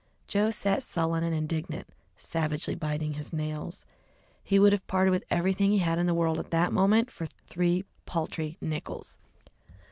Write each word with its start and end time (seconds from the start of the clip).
Joe 0.25 0.49
sat 0.49 0.81
sullen 0.81 1.23
and 1.23 1.35
indignant, 1.35 1.85
savagely 2.17 2.73
biting 2.73 3.13
his 3.13 3.31
nails. 3.31 3.85
He 4.43 4.57
would 4.57 4.73
have 4.73 4.87
parted 4.87 5.11
with 5.11 5.25
everything 5.29 5.69
he 5.69 5.77
had 5.77 5.99
in 5.99 6.07
the 6.07 6.15
world 6.15 6.39
at 6.39 6.49
that 6.49 6.73
moment 6.73 7.11
for 7.11 7.27
three 7.45 7.85
paltry 8.07 8.57
nickels! 8.59 9.19